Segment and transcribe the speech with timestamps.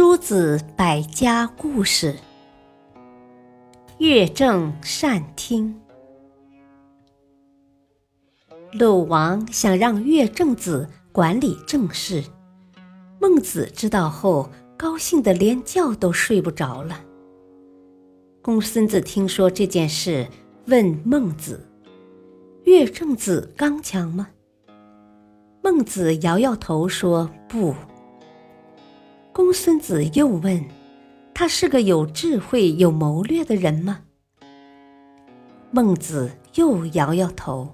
[0.00, 2.16] 诸子百家故事，
[3.98, 5.78] 乐正善听。
[8.72, 12.24] 鲁王想让乐正子管理政事，
[13.20, 16.98] 孟子知道后，高兴的连觉都睡不着了。
[18.40, 20.26] 公孙子听说这件事，
[20.64, 21.68] 问孟子
[22.64, 24.28] ：“乐正子刚强吗？”
[25.62, 27.74] 孟子摇摇头说：“不。”
[29.32, 30.64] 公孙子又问
[31.32, 34.00] ：“他是个有智慧、有谋略的人吗？”
[35.70, 37.72] 孟子又摇摇头。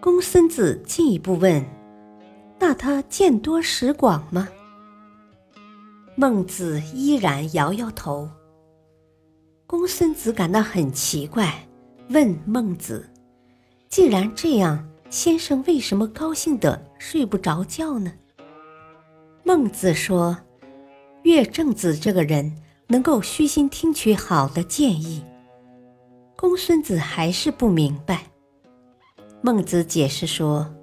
[0.00, 1.64] 公孙子进一步问
[2.58, 4.48] ：“那他见多识广吗？”
[6.16, 8.28] 孟子依然摇摇头。
[9.66, 11.66] 公孙子感到很奇怪，
[12.10, 13.08] 问孟子
[13.88, 18.12] ：“既然这样，先生为什么高兴的睡不着觉呢？”
[19.46, 20.38] 孟子说
[21.22, 22.50] ：“乐正子这个人
[22.86, 25.22] 能够虚心听取好的建议。”
[26.34, 28.22] 公孙子还是不明白。
[29.42, 30.74] 孟子解释说：“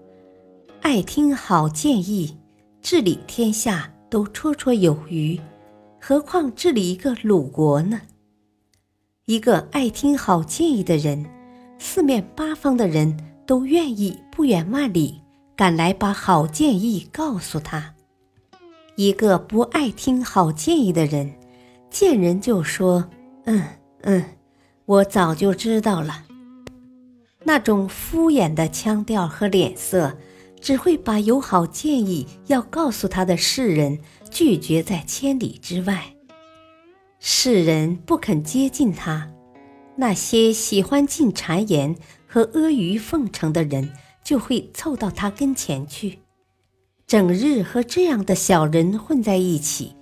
[0.82, 2.38] 爱听好建议，
[2.84, 5.42] 治理天下都绰绰有余，
[6.00, 8.00] 何况治理一个鲁国呢？
[9.26, 11.26] 一个爱听好建议的人，
[11.80, 13.18] 四面八方的人
[13.48, 15.20] 都愿意不远万里
[15.56, 17.96] 赶来把好建议告诉他。”
[19.02, 21.34] 一个不爱听好建议的人，
[21.90, 23.10] 见人就说
[23.46, 23.64] ：“嗯
[24.02, 24.24] 嗯，
[24.86, 26.24] 我早就知道了。”
[27.44, 30.16] 那种敷衍的腔调和脸色，
[30.60, 33.98] 只会把有好建议要告诉他的世人
[34.30, 36.14] 拒绝在千里之外。
[37.18, 39.28] 世人不肯接近他，
[39.96, 41.96] 那些喜欢进谗言
[42.28, 43.92] 和阿谀奉承的人
[44.24, 46.20] 就会凑到他跟前去。
[47.12, 49.94] 整日和这样的小人混在一起，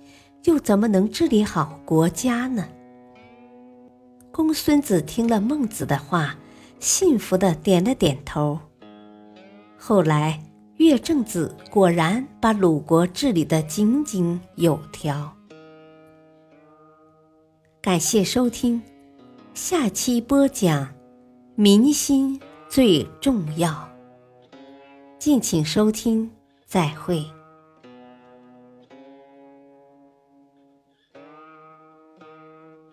[0.44, 2.68] 又怎么能治理好国家呢？
[4.30, 6.36] 公孙子听了孟子的话，
[6.78, 8.60] 信服的点了点头。
[9.76, 10.40] 后来，
[10.76, 15.34] 乐正子果然把鲁国治理的井井有条。
[17.82, 18.80] 感谢收听，
[19.52, 20.88] 下期播讲
[21.56, 23.88] 民心最重要。
[25.18, 26.30] 敬请收听。
[26.70, 27.39] 再会。